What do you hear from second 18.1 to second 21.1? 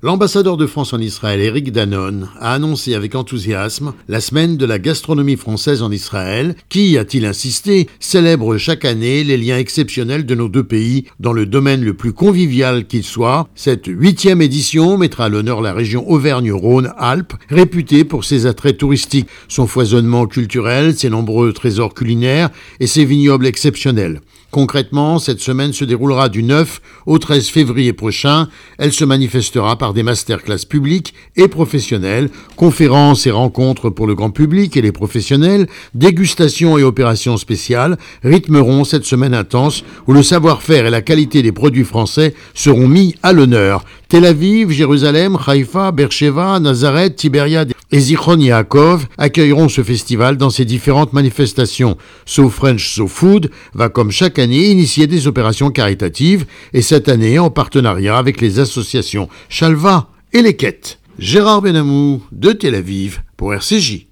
ses attraits touristiques, son foisonnement culturel, ses